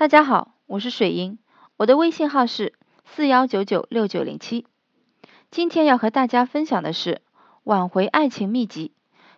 [0.00, 1.36] 大家好，我是水英，
[1.76, 2.72] 我的微信号是
[3.04, 4.66] 四幺九九六九零七。
[5.50, 7.20] 今天要和大家分享的是
[7.64, 8.92] 挽回爱情秘籍，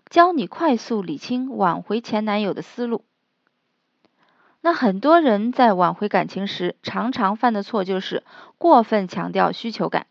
[0.08, 3.04] 教你快速理清挽回前男友的思路。
[4.60, 8.22] 那很多人在挽回感情时，常常犯的错就是
[8.56, 10.06] 过分强调需求感。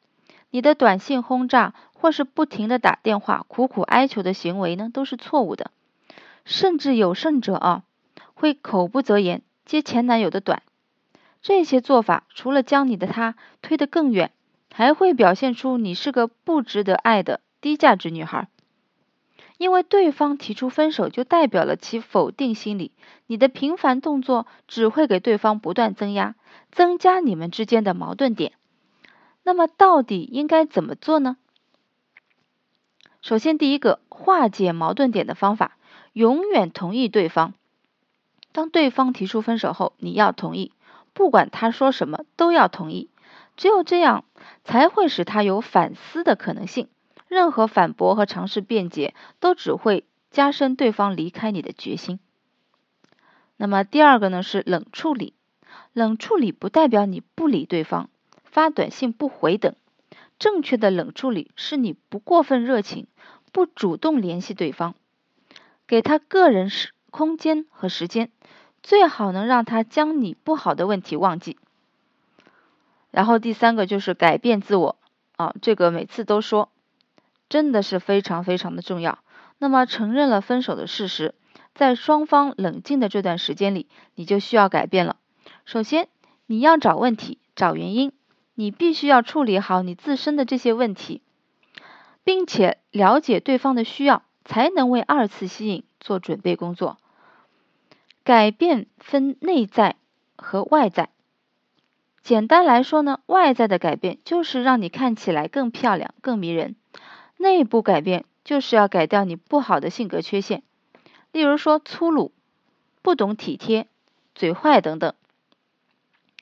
[0.49, 5.71] 你的短信轰炸，或是不停的打电话苦苦哀求的行为呢，都是错误的。
[6.43, 7.83] 甚至有甚者啊，
[8.33, 9.43] 会口不择言。
[9.71, 10.63] 接前男友的短，
[11.41, 14.34] 这些做法除了将你的他推得更远，
[14.73, 18.49] 还会表现出你是个不值得爱的低价值女孩。
[19.57, 22.91] 因为对方提出分手，就代表了其否定心理，
[23.27, 26.35] 你的频繁动作只会给对方不断增压，
[26.73, 28.52] 增加你们之间的矛盾点。
[29.44, 31.38] 那么到底应该怎么做呢？
[33.22, 35.77] 首先，第一个化解矛盾点的方法，
[36.11, 37.53] 永远同意对方。
[38.51, 40.71] 当对方提出分手后，你要同意，
[41.13, 43.09] 不管他说什么都要同意。
[43.58, 44.25] 只有这样，
[44.63, 46.88] 才会使他有反思的可能性。
[47.27, 52.19] 任何反驳和尝试辩解，都只会加深对方离开你的决心。
[53.55, 54.43] 那么第二个呢？
[54.43, 55.33] 是冷处理。
[55.93, 58.09] 冷处理不代表你不理对方，
[58.43, 59.75] 发短信不回等。
[60.39, 63.08] 正确的冷处理是你不过分热情，
[63.52, 64.95] 不主动联系对方，
[65.86, 68.31] 给他个人时空间和时间。
[68.81, 71.59] 最好能让他将你不好的问题忘记。
[73.12, 74.95] 然后第三个就是改变自我
[75.36, 76.72] 啊，这个每次都说，
[77.48, 79.20] 真的是非常非常的重要。
[79.59, 81.36] 那么承认了分手的事实，
[81.76, 85.17] 在双方冷静的这段时间里，你就需要改变了。
[85.66, 86.08] 首先，
[86.48, 88.14] 你要找问题，找原因，
[88.56, 91.22] 你必须要处理好你自身的这些问题，
[92.23, 96.97] 并且了解对方的需要，才能为二次吸引做准备工作。
[98.25, 99.95] 改变分内在
[100.35, 101.09] 和外在。
[102.21, 106.75] 简单来说呢，外在的改变就是让你看起来更漂亮、更迷人；
[107.37, 110.61] 内部改变就是要改掉你不好的性格缺陷，
[111.31, 112.31] 例如说粗鲁、
[113.02, 113.87] 不懂体贴、
[114.36, 115.15] 嘴坏等等。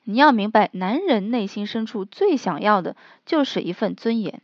[0.04, 4.42] 你要明白，男人内心深处最想要的就是一份尊严。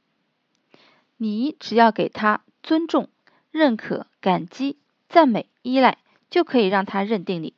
[1.18, 3.08] 你只要给他尊重、
[3.50, 5.98] 认可、感激、赞美、依赖。
[6.28, 7.54] 就可以让他认定你。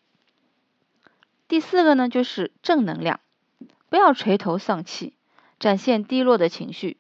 [1.49, 3.19] 第四个呢，就是正能量，
[3.89, 5.15] 不要垂头丧气，
[5.59, 6.99] 展现低落的情绪。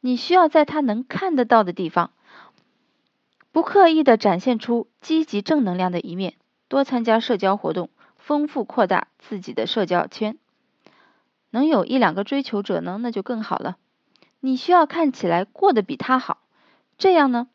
[0.00, 2.12] 你需要在他能看得到的地方，
[3.50, 6.34] 不刻意的展现出积极正能量的一面，
[6.68, 10.38] 多参加社交活动，丰富扩大自己的社交圈。
[11.50, 13.78] 能有一两个追求者呢，那就更好了。
[14.38, 16.38] 你需要看起来过得比他好，
[16.96, 17.48] 这样呢。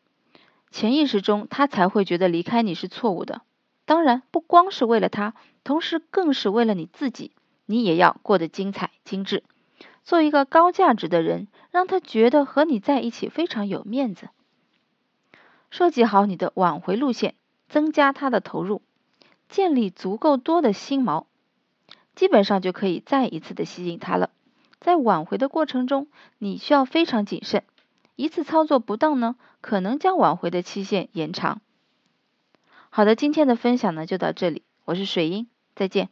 [0.71, 3.41] 潜意识中，他才会觉得离开你是错误的。
[3.85, 7.31] 当然，不光是为了他，同时更是为了你自己。
[7.65, 9.43] 你也要过得精彩、精致，
[10.03, 14.29] 做一个高价值的人，让他觉得和你在一起非常有面子。
[15.69, 17.35] 设计好你的挽回路线，
[17.67, 18.81] 增加他的投入，
[19.49, 21.25] 建立足够多的心锚，
[22.15, 24.31] 基本上就可以再一次的吸引他了。
[24.79, 26.07] 在挽回的过程中，
[26.39, 27.63] 你需要非常谨慎。
[28.19, 31.61] 一次操作不当呢，可能将挽回的期限延长。
[32.89, 36.09] 好的，今天的分享呢就到这里，我是水英，再见。